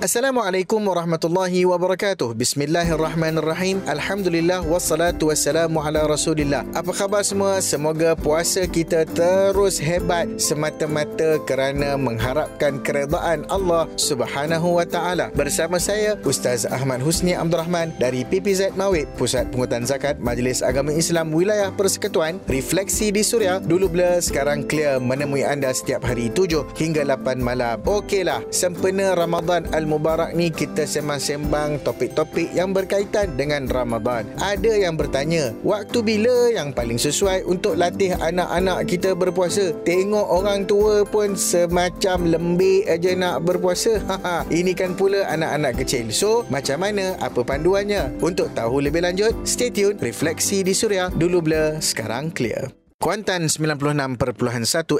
Assalamualaikum 0.00 0.80
warahmatullahi 0.80 1.68
wabarakatuh. 1.68 2.32
Bismillahirrahmanirrahim. 2.32 3.84
Alhamdulillah 3.84 4.64
wassalatu 4.64 5.28
wassalamu 5.28 5.76
ala 5.76 6.08
Rasulillah. 6.08 6.64
Apa 6.72 6.88
khabar 6.96 7.20
semua? 7.20 7.60
Semoga 7.60 8.16
puasa 8.16 8.64
kita 8.64 9.04
terus 9.04 9.76
hebat 9.76 10.40
semata-mata 10.40 11.36
kerana 11.44 12.00
mengharapkan 12.00 12.80
keredaan 12.80 13.44
Allah 13.52 13.92
Subhanahu 14.00 14.80
wa 14.80 14.88
taala. 14.88 15.28
Bersama 15.36 15.76
saya 15.76 16.16
Ustaz 16.24 16.64
Ahmad 16.64 17.04
Husni 17.04 17.36
Abdul 17.36 17.60
Rahman 17.60 17.92
dari 18.00 18.24
PPZ 18.24 18.80
Mawid, 18.80 19.04
Pusat 19.20 19.52
Pungutan 19.52 19.84
Zakat 19.84 20.16
Majlis 20.16 20.64
Agama 20.64 20.96
Islam 20.96 21.28
Wilayah 21.28 21.76
Persekutuan. 21.76 22.40
Refleksi 22.48 23.12
di 23.12 23.20
Suria 23.20 23.60
dulu 23.60 23.92
blur 23.92 24.24
sekarang 24.24 24.64
clear 24.64 24.96
menemui 24.96 25.44
anda 25.44 25.68
setiap 25.76 26.08
hari 26.08 26.32
7 26.32 26.72
hingga 26.80 27.04
8 27.04 27.36
malam. 27.36 27.76
Okeylah, 27.84 28.40
sempena 28.48 29.12
Ramadan 29.12 29.68
al 29.76 29.89
Mubarak 29.90 30.38
ni 30.38 30.54
kita 30.54 30.86
sembang-sembang 30.86 31.82
topik-topik 31.82 32.54
yang 32.54 32.70
berkaitan 32.70 33.34
dengan 33.34 33.66
Ramadan. 33.66 34.22
Ada 34.38 34.86
yang 34.86 34.94
bertanya, 34.94 35.50
waktu 35.66 35.98
bila 36.06 36.54
yang 36.54 36.70
paling 36.70 36.94
sesuai 36.94 37.42
untuk 37.42 37.74
latih 37.74 38.14
anak-anak 38.14 38.86
kita 38.86 39.18
berpuasa? 39.18 39.74
Tengok 39.82 40.30
orang 40.30 40.62
tua 40.70 41.02
pun 41.02 41.34
semacam 41.34 42.38
lembik 42.38 42.86
aja 42.86 43.18
nak 43.18 43.42
berpuasa. 43.42 43.98
Ini 44.46 44.72
kan 44.78 44.94
pula 44.94 45.26
anak-anak 45.26 45.82
kecil. 45.82 46.14
So, 46.14 46.46
macam 46.46 46.86
mana? 46.86 47.18
Apa 47.18 47.42
panduannya? 47.42 48.14
Untuk 48.22 48.54
tahu 48.54 48.86
lebih 48.86 49.02
lanjut, 49.02 49.34
stay 49.42 49.74
tune. 49.74 49.98
Refleksi 49.98 50.62
di 50.62 50.70
Suria. 50.70 51.10
Dulu 51.10 51.42
blur, 51.42 51.82
sekarang 51.82 52.30
clear. 52.30 52.79
Kuantan 53.00 53.48
96.1 53.48 54.20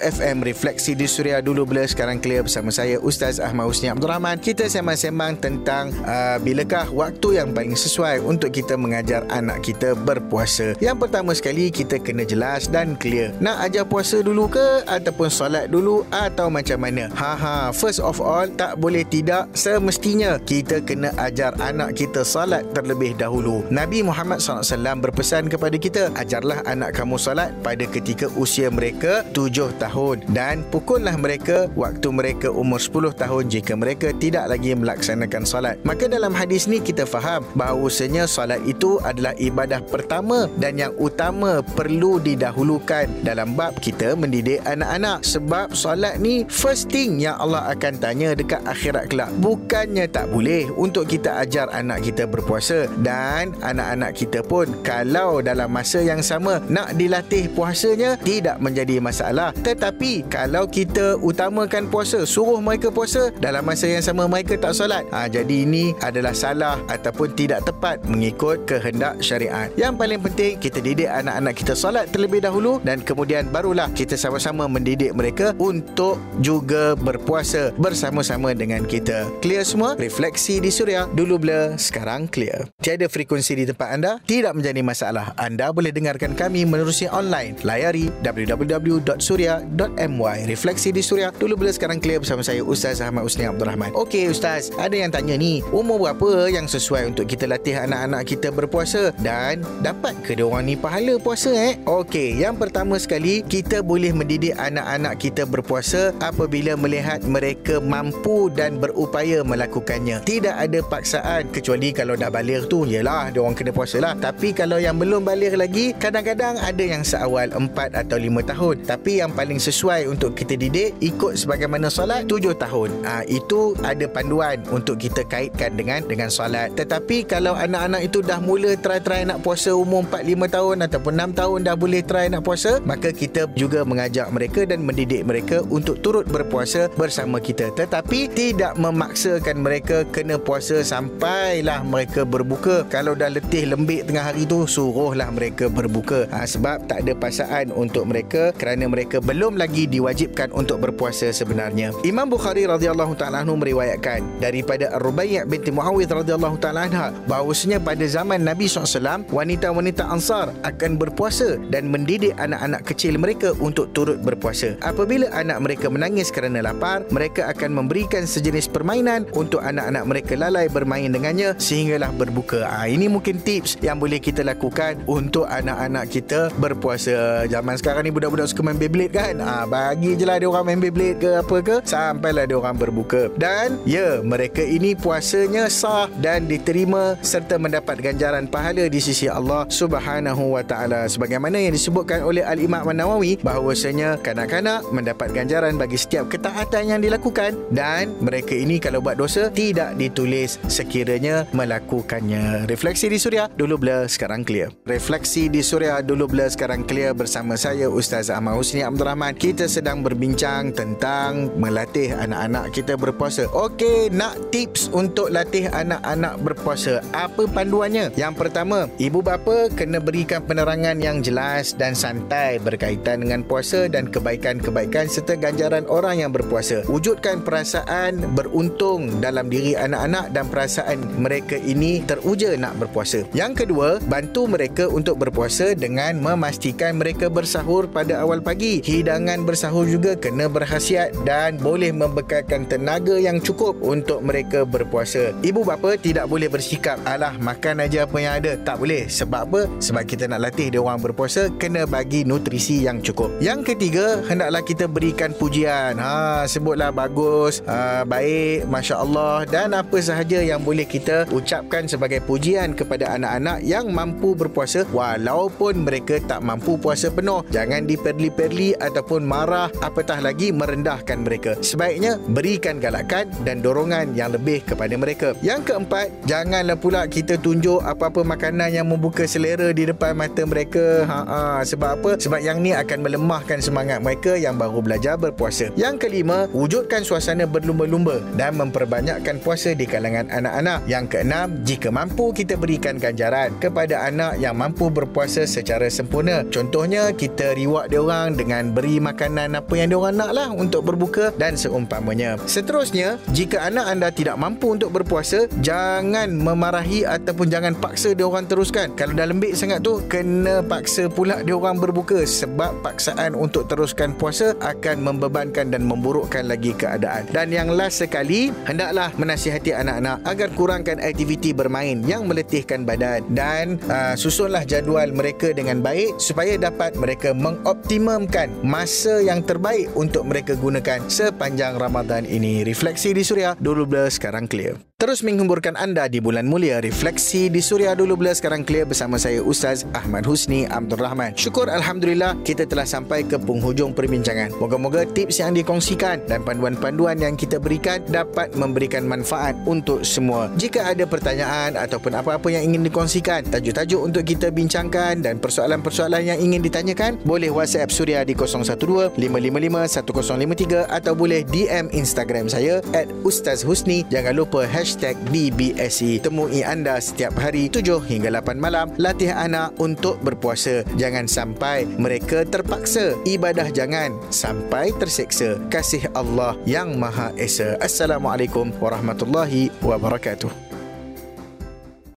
FM 0.00 0.40
Refleksi 0.40 0.96
di 0.96 1.04
Suria 1.04 1.44
dulu 1.44 1.68
bila 1.68 1.84
sekarang 1.84 2.16
clear 2.16 2.40
bersama 2.40 2.72
saya 2.72 2.96
Ustaz 2.96 3.36
Ahmad 3.36 3.68
Husni 3.68 3.92
Abdul 3.92 4.08
Rahman. 4.08 4.40
Kita 4.40 4.64
sembang-sembang 4.64 5.36
tentang 5.36 5.92
uh, 6.08 6.40
bilakah 6.40 6.88
waktu 6.96 7.36
yang 7.36 7.52
paling 7.52 7.76
sesuai 7.76 8.24
untuk 8.24 8.56
kita 8.56 8.80
mengajar 8.80 9.28
anak 9.28 9.60
kita 9.68 9.92
berpuasa. 9.92 10.72
Yang 10.80 10.96
pertama 10.96 11.36
sekali 11.36 11.68
kita 11.68 12.00
kena 12.00 12.24
jelas 12.24 12.72
dan 12.72 12.96
clear. 12.96 13.36
Nak 13.36 13.68
ajar 13.68 13.84
puasa 13.84 14.24
dulu 14.24 14.48
ke 14.48 14.80
ataupun 14.88 15.28
solat 15.28 15.68
dulu 15.68 16.00
atau 16.08 16.48
macam 16.48 16.80
mana? 16.80 17.12
Ha 17.12 17.36
ha, 17.36 17.68
first 17.68 18.00
of 18.00 18.16
all 18.24 18.48
tak 18.48 18.80
boleh 18.80 19.04
tidak 19.12 19.52
semestinya 19.52 20.40
kita 20.40 20.80
kena 20.88 21.12
ajar 21.20 21.52
anak 21.60 22.00
kita 22.00 22.24
solat 22.24 22.64
terlebih 22.72 23.12
dahulu. 23.20 23.60
Nabi 23.68 24.00
Muhammad 24.00 24.40
SAW 24.40 25.04
berpesan 25.04 25.52
kepada 25.52 25.76
kita, 25.76 26.08
ajarlah 26.16 26.64
anak 26.64 26.96
kamu 26.96 27.20
solat 27.20 27.52
pada 27.60 27.89
ketika 27.90 28.30
usia 28.38 28.70
mereka 28.70 29.26
7 29.34 29.82
tahun 29.82 30.22
dan 30.30 30.62
pukullah 30.70 31.18
mereka 31.18 31.66
waktu 31.74 32.08
mereka 32.14 32.48
umur 32.54 32.78
10 32.78 33.18
tahun 33.18 33.44
jika 33.50 33.72
mereka 33.74 34.14
tidak 34.16 34.46
lagi 34.46 34.72
melaksanakan 34.78 35.42
solat. 35.42 35.76
Maka 35.82 36.06
dalam 36.06 36.30
hadis 36.30 36.70
ni 36.70 36.78
kita 36.78 37.02
faham 37.02 37.42
bahawasanya 37.58 38.30
solat 38.30 38.62
itu 38.62 39.02
adalah 39.02 39.34
ibadah 39.42 39.82
pertama 39.82 40.46
dan 40.62 40.78
yang 40.78 40.94
utama 40.96 41.64
perlu 41.74 42.22
didahulukan 42.22 43.10
dalam 43.26 43.58
bab 43.58 43.74
kita 43.82 44.14
mendidik 44.14 44.62
anak-anak 44.62 45.26
sebab 45.26 45.74
solat 45.74 46.22
ni 46.22 46.46
first 46.46 46.92
thing 46.92 47.18
yang 47.18 47.34
Allah 47.42 47.72
akan 47.72 47.98
tanya 47.98 48.36
dekat 48.36 48.62
akhirat 48.68 49.10
kelak. 49.10 49.32
Bukannya 49.42 50.06
tak 50.06 50.30
boleh 50.30 50.68
untuk 50.76 51.08
kita 51.08 51.42
ajar 51.42 51.66
anak 51.72 52.04
kita 52.04 52.28
berpuasa 52.28 52.86
dan 53.00 53.56
anak-anak 53.64 54.12
kita 54.14 54.44
pun 54.44 54.68
kalau 54.84 55.40
dalam 55.40 55.72
masa 55.72 56.04
yang 56.04 56.20
sama 56.20 56.60
nak 56.68 56.92
dilatih 57.00 57.48
puasa 57.56 57.79
puasanya 57.80 58.20
tidak 58.20 58.60
menjadi 58.60 59.00
masalah. 59.00 59.56
Tetapi 59.56 60.28
kalau 60.28 60.68
kita 60.68 61.16
utamakan 61.16 61.88
puasa, 61.88 62.28
suruh 62.28 62.60
mereka 62.60 62.92
puasa 62.92 63.32
dalam 63.40 63.64
masa 63.64 63.88
yang 63.88 64.04
sama 64.04 64.28
mereka 64.28 64.60
tak 64.60 64.76
solat. 64.76 65.08
Ha, 65.08 65.32
jadi 65.32 65.64
ini 65.64 65.96
adalah 66.04 66.36
salah 66.36 66.76
ataupun 66.92 67.32
tidak 67.32 67.64
tepat 67.64 68.04
mengikut 68.04 68.68
kehendak 68.68 69.16
syariat. 69.24 69.72
Yang 69.80 69.96
paling 69.96 70.20
penting 70.20 70.52
kita 70.60 70.84
didik 70.84 71.08
anak-anak 71.08 71.56
kita 71.56 71.72
solat 71.72 72.04
terlebih 72.12 72.44
dahulu 72.44 72.84
dan 72.84 73.00
kemudian 73.00 73.48
barulah 73.48 73.88
kita 73.96 74.12
sama-sama 74.12 74.68
mendidik 74.68 75.16
mereka 75.16 75.56
untuk 75.56 76.20
juga 76.44 76.92
berpuasa 77.00 77.72
bersama-sama 77.80 78.52
dengan 78.52 78.84
kita. 78.84 79.24
Clear 79.40 79.64
semua? 79.64 79.96
Refleksi 79.96 80.60
di 80.60 80.68
Suria. 80.68 81.08
Dulu 81.08 81.40
blur, 81.40 81.80
sekarang 81.80 82.28
clear. 82.28 82.68
Tiada 82.84 83.08
frekuensi 83.08 83.56
di 83.56 83.64
tempat 83.64 83.88
anda? 83.88 84.12
Tidak 84.28 84.52
menjadi 84.52 84.84
masalah. 84.84 85.32
Anda 85.40 85.72
boleh 85.72 85.96
dengarkan 85.96 86.36
kami 86.36 86.68
menerusi 86.68 87.08
online 87.08 87.56
layari 87.70 88.10
www.surya.my 88.26 90.38
Refleksi 90.50 90.90
di 90.90 91.06
Surya 91.06 91.30
Dulu 91.30 91.54
bila 91.54 91.70
sekarang 91.70 92.02
clear 92.02 92.18
bersama 92.18 92.42
saya 92.42 92.66
Ustaz 92.66 92.98
Ahmad 92.98 93.22
Usni 93.22 93.46
Abdul 93.46 93.70
Rahman 93.70 93.94
Okey 93.94 94.34
Ustaz. 94.34 94.74
Ada 94.74 95.06
yang 95.06 95.14
tanya 95.14 95.38
ni 95.38 95.62
Umur 95.70 96.02
berapa 96.02 96.50
yang 96.50 96.66
sesuai 96.66 97.14
untuk 97.14 97.30
kita 97.30 97.46
latih 97.46 97.78
anak-anak 97.78 98.26
kita 98.26 98.50
berpuasa? 98.50 99.14
Dan 99.22 99.62
dapat 99.86 100.18
ke 100.26 100.34
diorang 100.34 100.66
ni 100.66 100.74
pahala 100.74 101.14
puasa 101.22 101.54
eh? 101.54 101.78
Okey 101.86 102.42
Yang 102.42 102.66
pertama 102.66 102.98
sekali 102.98 103.46
Kita 103.46 103.86
boleh 103.86 104.10
mendidik 104.10 104.58
anak-anak 104.58 105.22
kita 105.22 105.46
berpuasa 105.46 106.10
Apabila 106.18 106.74
melihat 106.74 107.22
mereka 107.22 107.78
mampu 107.78 108.50
dan 108.50 108.82
berupaya 108.82 109.46
melakukannya. 109.46 110.26
Tidak 110.26 110.58
ada 110.58 110.82
paksaan 110.82 111.54
Kecuali 111.54 111.94
kalau 111.94 112.18
dah 112.18 112.32
balik 112.32 112.66
tu 112.66 112.82
Yelah 112.82 113.30
diorang 113.30 113.54
kena 113.54 113.70
puasa 113.70 114.02
lah. 114.02 114.18
Tapi 114.18 114.50
kalau 114.56 114.80
yang 114.80 114.98
belum 114.98 115.22
balik 115.22 115.54
lagi 115.54 115.94
Kadang-kadang 115.94 116.58
ada 116.58 116.82
yang 116.82 117.06
seawal 117.06 117.59
4 117.68 118.06
atau 118.06 118.16
5 118.16 118.50
tahun. 118.52 118.76
Tapi 118.88 119.12
yang 119.20 119.32
paling 119.36 119.60
sesuai 119.60 120.08
untuk 120.08 120.32
kita 120.32 120.56
didik 120.56 120.96
ikut 121.02 121.36
sebagaimana 121.36 121.92
solat 121.92 122.24
7 122.24 122.56
tahun. 122.56 122.90
Ha, 123.04 123.26
itu 123.28 123.76
ada 123.84 124.06
panduan 124.08 124.62
untuk 124.72 124.96
kita 124.96 125.26
kaitkan 125.26 125.76
dengan 125.76 126.00
dengan 126.06 126.32
solat. 126.32 126.72
Tetapi 126.78 127.28
kalau 127.28 127.52
anak-anak 127.52 128.06
itu 128.06 128.24
dah 128.24 128.40
mula 128.40 128.72
try-try 128.78 129.26
nak 129.26 129.44
puasa 129.44 129.74
umur 129.74 130.06
4-5 130.08 130.56
tahun 130.56 130.76
ataupun 130.86 131.12
6 131.18 131.40
tahun 131.40 131.58
dah 131.66 131.76
boleh 131.76 132.00
try 132.04 132.26
nak 132.30 132.42
puasa 132.46 132.80
maka 132.84 133.12
kita 133.12 133.48
juga 133.56 133.82
mengajak 133.84 134.28
mereka 134.32 134.64
dan 134.64 134.84
mendidik 134.84 135.22
mereka 135.26 135.62
untuk 135.68 136.00
turut 136.00 136.24
berpuasa 136.28 136.88
bersama 136.94 137.40
kita. 137.40 137.72
Tetapi 137.74 138.30
tidak 138.32 138.76
memaksakan 138.76 139.62
mereka 139.64 140.04
kena 140.08 140.36
puasa 140.36 140.82
sampailah 140.84 141.82
mereka 141.86 142.24
berbuka. 142.26 142.84
Kalau 142.92 143.16
dah 143.16 143.32
letih 143.32 143.70
lembik 143.70 144.08
tengah 144.08 144.32
hari 144.32 144.44
tu 144.44 144.66
suruhlah 144.66 145.30
mereka 145.32 145.70
berbuka. 145.70 146.28
Ha, 146.34 146.44
sebab 146.44 146.84
tak 146.90 147.06
ada 147.06 147.12
pasal 147.16 147.39
kebiasaan 147.40 147.72
untuk 147.72 148.04
mereka 148.04 148.52
kerana 148.52 148.84
mereka 148.84 149.16
belum 149.24 149.56
lagi 149.56 149.88
diwajibkan 149.88 150.52
untuk 150.52 150.84
berpuasa 150.84 151.32
sebenarnya. 151.32 151.96
Imam 152.04 152.28
Bukhari 152.28 152.68
radhiyallahu 152.68 153.16
taala 153.16 153.40
anhu 153.40 153.56
meriwayatkan 153.56 154.44
daripada 154.44 154.92
Ar-Rubai' 155.00 155.48
binti 155.48 155.72
Muawiyah 155.72 156.20
radhiyallahu 156.20 156.56
taala 156.60 156.84
anha 156.84 157.16
bahawasanya 157.24 157.80
pada 157.80 158.04
zaman 158.04 158.44
Nabi 158.44 158.68
SAW 158.68 159.24
wanita-wanita 159.32 160.04
Ansar 160.04 160.52
akan 160.68 161.00
berpuasa 161.00 161.56
dan 161.72 161.88
mendidik 161.88 162.36
anak-anak 162.36 162.84
kecil 162.84 163.16
mereka 163.16 163.56
untuk 163.58 163.88
turut 163.96 164.20
berpuasa. 164.20 164.76
Apabila 164.84 165.32
anak 165.32 165.64
mereka 165.64 165.88
menangis 165.88 166.28
kerana 166.28 166.60
lapar, 166.60 167.08
mereka 167.08 167.48
akan 167.48 167.72
memberikan 167.72 168.28
sejenis 168.28 168.68
permainan 168.68 169.24
untuk 169.32 169.64
anak-anak 169.64 170.04
mereka 170.04 170.32
lalai 170.36 170.68
bermain 170.68 171.08
dengannya 171.08 171.56
sehinggalah 171.56 172.12
berbuka. 172.12 172.68
Ha, 172.68 172.90
ini 172.90 173.08
mungkin 173.08 173.40
tips 173.40 173.80
yang 173.80 173.96
boleh 173.96 174.20
kita 174.20 174.44
lakukan 174.44 175.00
untuk 175.08 175.48
anak-anak 175.48 176.10
kita 176.10 176.52
berpuasa 176.58 177.29
zaman 177.48 177.74
sekarang 177.78 178.06
ni 178.06 178.12
budak-budak 178.12 178.50
suka 178.50 178.62
main 178.66 178.78
Beyblade 178.78 179.12
kan? 179.14 179.34
Ha, 179.40 179.64
bagi 179.66 180.14
je 180.16 180.24
lah 180.28 180.38
dia 180.38 180.48
orang 180.48 180.64
main 180.66 180.80
Beyblade 180.80 181.18
ke 181.20 181.30
apa 181.40 181.56
ke 181.62 181.76
sampailah 181.84 182.44
dia 182.46 182.56
orang 182.56 182.76
berbuka. 182.76 183.32
Dan 183.36 183.80
ya 183.88 184.20
mereka 184.20 184.62
ini 184.62 184.94
puasanya 184.94 185.66
sah 185.70 186.08
dan 186.20 186.46
diterima 186.50 187.16
serta 187.20 187.56
mendapat 187.56 188.00
ganjaran 188.00 188.46
pahala 188.46 188.86
di 188.90 189.00
sisi 189.00 189.26
Allah 189.30 189.66
subhanahu 189.70 190.58
wa 190.58 190.62
ta'ala. 190.64 191.06
Sebagaimana 191.06 191.60
yang 191.60 191.74
disebutkan 191.74 192.24
oleh 192.24 192.44
Al-Imam 192.44 192.86
Nawawi 192.90 193.38
bahawasanya 193.40 194.20
kanak-kanak 194.20 194.84
mendapat 194.90 195.30
ganjaran 195.32 195.78
bagi 195.78 195.96
setiap 195.96 196.28
ketaatan 196.28 196.90
yang 196.96 197.00
dilakukan 197.00 197.56
dan 197.70 198.12
mereka 198.18 198.52
ini 198.52 198.82
kalau 198.82 198.98
buat 199.00 199.16
dosa 199.16 199.48
tidak 199.52 199.94
ditulis 199.96 200.58
sekiranya 200.66 201.46
melakukannya. 201.54 202.66
Refleksi 202.66 203.06
di 203.08 203.18
suria 203.20 203.46
dulu 203.50 203.78
blur 203.78 204.08
sekarang 204.10 204.42
clear. 204.42 204.72
Refleksi 204.86 205.46
di 205.46 205.62
suria 205.62 206.02
dulu 206.02 206.26
blur 206.26 206.48
sekarang 206.50 206.82
clear 206.84 207.14
bersama 207.20 207.52
saya 207.52 207.84
Ustaz 207.92 208.32
Ahmad 208.32 208.56
Husni 208.56 208.80
Abdul 208.80 209.04
Rahman. 209.04 209.36
Kita 209.36 209.68
sedang 209.68 210.00
berbincang 210.00 210.72
tentang 210.72 211.52
melatih 211.60 212.16
anak-anak 212.16 212.72
kita 212.72 212.96
berpuasa. 212.96 213.44
Okey, 213.52 214.08
nak 214.08 214.48
tips 214.48 214.88
untuk 214.96 215.28
latih 215.28 215.68
anak-anak 215.68 216.40
berpuasa. 216.40 217.04
Apa 217.12 217.44
panduannya? 217.44 218.16
Yang 218.16 218.40
pertama, 218.40 218.88
ibu 218.96 219.20
bapa 219.20 219.68
kena 219.76 220.00
berikan 220.00 220.40
penerangan 220.40 220.96
yang 221.04 221.20
jelas 221.20 221.76
dan 221.76 221.92
santai 221.92 222.56
berkaitan 222.56 223.20
dengan 223.20 223.44
puasa 223.44 223.84
dan 223.84 224.08
kebaikan-kebaikan 224.08 225.04
serta 225.12 225.36
ganjaran 225.36 225.84
orang 225.92 226.24
yang 226.24 226.32
berpuasa. 226.32 226.88
Wujudkan 226.88 227.44
perasaan 227.44 228.32
beruntung 228.32 229.20
dalam 229.20 229.52
diri 229.52 229.76
anak-anak 229.76 230.32
dan 230.32 230.48
perasaan 230.48 231.04
mereka 231.20 231.60
ini 231.60 232.00
teruja 232.00 232.56
nak 232.56 232.80
berpuasa. 232.80 233.28
Yang 233.36 233.68
kedua, 233.68 234.00
bantu 234.08 234.48
mereka 234.48 234.88
untuk 234.88 235.20
berpuasa 235.20 235.76
dengan 235.76 236.16
memastikan 236.16 236.96
mereka 236.96 237.09
mereka 237.10 237.26
bersahur 237.26 237.90
pada 237.90 238.22
awal 238.22 238.38
pagi. 238.38 238.78
Hidangan 238.86 239.42
bersahur 239.42 239.82
juga 239.82 240.14
kena 240.14 240.46
berkhasiat 240.46 241.26
dan 241.26 241.58
boleh 241.58 241.90
membekalkan 241.90 242.70
tenaga 242.70 243.18
yang 243.18 243.42
cukup 243.42 243.74
untuk 243.82 244.22
mereka 244.22 244.62
berpuasa. 244.62 245.34
Ibu 245.42 245.66
bapa 245.66 245.98
tidak 245.98 246.30
boleh 246.30 246.46
bersikap, 246.46 247.02
alah 247.02 247.34
makan 247.42 247.82
aja 247.82 248.06
apa 248.06 248.14
yang 248.22 248.38
ada. 248.38 248.54
Tak 248.62 248.78
boleh. 248.78 249.10
Sebab 249.10 249.42
apa? 249.50 249.60
Sebab 249.82 250.06
kita 250.06 250.30
nak 250.30 250.38
latih 250.46 250.70
dia 250.70 250.78
orang 250.78 251.02
berpuasa, 251.02 251.50
kena 251.58 251.82
bagi 251.82 252.22
nutrisi 252.22 252.86
yang 252.86 253.02
cukup. 253.02 253.34
Yang 253.42 253.74
ketiga, 253.74 254.22
hendaklah 254.30 254.62
kita 254.62 254.86
berikan 254.86 255.34
pujian. 255.34 255.98
Ha, 255.98 256.46
sebutlah 256.46 256.94
bagus, 256.94 257.58
ha, 257.66 258.06
baik, 258.06 258.70
masya-Allah 258.70 259.50
dan 259.50 259.74
apa 259.74 259.98
sahaja 259.98 260.38
yang 260.46 260.62
boleh 260.62 260.86
kita 260.86 261.26
ucapkan 261.34 261.90
sebagai 261.90 262.22
pujian 262.22 262.70
kepada 262.78 263.18
anak-anak 263.18 263.66
yang 263.66 263.90
mampu 263.90 264.38
berpuasa 264.38 264.86
walaupun 264.94 265.82
mereka 265.82 266.22
tak 266.22 266.38
mampu 266.46 266.78
puasa 266.78 266.99
penuh. 267.08 267.40
Jangan 267.48 267.88
diperli-perli 267.88 268.76
ataupun 268.76 269.24
marah 269.24 269.72
apatah 269.80 270.20
lagi 270.20 270.52
merendahkan 270.52 271.24
mereka. 271.24 271.56
Sebaiknya 271.64 272.20
berikan 272.20 272.76
galakan 272.76 273.32
dan 273.48 273.64
dorongan 273.64 274.12
yang 274.12 274.36
lebih 274.36 274.60
kepada 274.68 274.92
mereka. 275.00 275.32
Yang 275.40 275.72
keempat, 275.72 276.12
janganlah 276.28 276.76
pula 276.76 277.08
kita 277.08 277.40
tunjuk 277.40 277.80
apa-apa 277.80 278.26
makanan 278.26 278.74
yang 278.74 278.90
membuka 278.90 279.24
selera 279.30 279.70
di 279.70 279.86
depan 279.86 280.18
mata 280.18 280.42
mereka. 280.42 281.06
Ha, 281.06 281.18
ha 281.22 281.40
sebab 281.62 282.02
apa? 282.02 282.10
Sebab 282.18 282.42
yang 282.42 282.58
ni 282.58 282.74
akan 282.74 283.06
melemahkan 283.06 283.62
semangat 283.62 284.02
mereka 284.02 284.34
yang 284.34 284.58
baru 284.58 284.82
belajar 284.82 285.14
berpuasa. 285.14 285.70
Yang 285.78 286.10
kelima, 286.10 286.50
wujudkan 286.50 287.06
suasana 287.06 287.46
berlumba-lumba 287.46 288.18
dan 288.34 288.58
memperbanyakkan 288.58 289.38
puasa 289.38 289.70
di 289.78 289.86
kalangan 289.86 290.26
anak-anak. 290.34 290.82
Yang 290.90 291.04
keenam, 291.14 291.46
jika 291.62 291.94
mampu 291.94 292.34
kita 292.34 292.58
berikan 292.58 292.98
ganjaran 292.98 293.54
kepada 293.62 294.10
anak 294.10 294.42
yang 294.42 294.58
mampu 294.58 294.90
berpuasa 294.90 295.46
secara 295.46 295.86
sempurna. 295.86 296.42
Contohnya, 296.50 296.89
kita 296.90 297.54
reward 297.54 297.94
dia 297.94 298.02
orang 298.02 298.34
dengan 298.34 298.74
beri 298.74 298.98
makanan 298.98 299.54
apa 299.54 299.72
yang 299.78 299.94
dia 299.94 299.98
orang 300.02 300.16
nak 300.18 300.30
lah 300.34 300.48
untuk 300.50 300.82
berbuka 300.82 301.30
dan 301.38 301.54
seumpamanya. 301.54 302.34
Seterusnya, 302.50 303.22
jika 303.30 303.62
anak 303.70 303.86
anda 303.86 304.08
tidak 304.10 304.34
mampu 304.34 304.74
untuk 304.74 304.90
berpuasa, 304.90 305.46
jangan 305.62 306.34
memarahi 306.34 307.06
ataupun 307.06 307.46
jangan 307.46 307.78
paksa 307.78 308.10
dia 308.10 308.26
orang 308.26 308.50
teruskan. 308.50 308.90
Kalau 308.98 309.14
dah 309.14 309.30
lembik 309.30 309.54
sangat 309.54 309.86
tu, 309.86 310.02
kena 310.10 310.66
paksa 310.66 311.06
pula 311.06 311.46
dia 311.46 311.54
orang 311.54 311.78
berbuka 311.78 312.26
sebab 312.26 312.82
paksaan 312.82 313.38
untuk 313.38 313.70
teruskan 313.70 314.18
puasa 314.18 314.58
akan 314.58 314.98
membebankan 315.06 315.70
dan 315.70 315.86
memburukkan 315.86 316.50
lagi 316.50 316.74
keadaan. 316.74 317.30
Dan 317.30 317.54
yang 317.54 317.70
last 317.70 318.02
sekali, 318.02 318.50
hendaklah 318.66 319.14
menasihati 319.14 319.70
anak-anak 319.70 320.26
agar 320.26 320.48
kurangkan 320.58 320.98
aktiviti 320.98 321.54
bermain 321.54 322.02
yang 322.08 322.26
meletihkan 322.26 322.82
badan 322.82 323.20
dan 323.36 323.76
uh, 323.92 324.16
susunlah 324.16 324.64
jadual 324.64 325.12
mereka 325.12 325.52
dengan 325.52 325.84
baik 325.84 326.16
supaya 326.16 326.56
dapat 326.56 326.79
mereka 326.96 327.36
mengoptimumkan 327.36 328.48
masa 328.64 329.20
yang 329.20 329.44
terbaik 329.44 329.92
untuk 329.92 330.24
mereka 330.24 330.56
gunakan 330.56 331.04
sepanjang 331.12 331.76
Ramadan 331.76 332.24
ini. 332.24 332.64
Refleksi 332.64 333.12
di 333.12 333.20
Suria, 333.20 333.52
dulu 333.60 333.84
blur 333.84 334.08
sekarang 334.08 334.48
clear. 334.48 334.89
Terus 335.00 335.24
menghiburkan 335.24 335.80
anda 335.80 336.12
di 336.12 336.20
bulan 336.20 336.44
mulia 336.44 336.76
Refleksi 336.76 337.48
di 337.48 337.64
Suria 337.64 337.96
dulu 337.96 338.20
bila 338.20 338.36
sekarang 338.36 338.68
clear 338.68 338.84
bersama 338.84 339.16
saya 339.16 339.40
Ustaz 339.40 339.88
Ahmad 339.96 340.28
Husni 340.28 340.68
Abdul 340.68 341.00
Rahman. 341.00 341.32
Syukur 341.40 341.72
Alhamdulillah 341.72 342.36
kita 342.44 342.68
telah 342.68 342.84
sampai 342.84 343.24
ke 343.24 343.40
penghujung 343.40 343.96
perbincangan. 343.96 344.52
Moga-moga 344.60 345.08
tips 345.08 345.40
yang 345.40 345.56
dikongsikan 345.56 346.28
dan 346.28 346.44
panduan-panduan 346.44 347.16
yang 347.16 347.32
kita 347.32 347.56
berikan 347.56 348.04
dapat 348.12 348.52
memberikan 348.52 349.08
manfaat 349.08 349.56
untuk 349.64 350.04
semua. 350.04 350.52
Jika 350.60 350.92
ada 350.92 351.08
pertanyaan 351.08 351.80
ataupun 351.80 352.20
apa-apa 352.20 352.52
yang 352.52 352.68
ingin 352.68 352.84
dikongsikan, 352.84 353.48
tajuk-tajuk 353.48 354.04
untuk 354.04 354.28
kita 354.28 354.52
bincangkan 354.52 355.24
dan 355.24 355.40
persoalan-persoalan 355.40 356.28
yang 356.28 356.36
ingin 356.36 356.60
ditanyakan, 356.60 357.16
boleh 357.24 357.48
WhatsApp 357.48 357.88
Suria 357.88 358.20
di 358.20 358.36
012 358.36 359.16
555 359.16 359.16
1053 359.16 360.92
atau 360.92 361.16
boleh 361.16 361.40
DM 361.48 361.88
Instagram 361.88 362.52
saya 362.52 362.84
at 362.92 363.08
Ustaz 363.24 363.64
Husni. 363.64 364.04
Jangan 364.12 364.36
lupa 364.36 364.68
hashtag 364.68 364.89
hashtag 364.90 365.14
BBSE. 365.30 366.18
Temui 366.18 366.66
anda 366.66 366.98
setiap 366.98 367.38
hari 367.38 367.70
7 367.70 368.02
hingga 368.10 368.34
8 368.42 368.58
malam. 368.58 368.90
Latih 368.98 369.30
anak 369.30 369.78
untuk 369.78 370.18
berpuasa. 370.18 370.82
Jangan 370.98 371.30
sampai 371.30 371.86
mereka 371.86 372.42
terpaksa. 372.42 373.14
Ibadah 373.22 373.70
jangan 373.70 374.18
sampai 374.34 374.90
terseksa. 374.98 375.62
Kasih 375.70 376.10
Allah 376.18 376.58
yang 376.66 376.98
Maha 376.98 377.30
Esa. 377.38 377.78
Assalamualaikum 377.78 378.74
warahmatullahi 378.82 379.70
wabarakatuh. 379.78 380.69